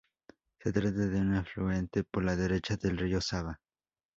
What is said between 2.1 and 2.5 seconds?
la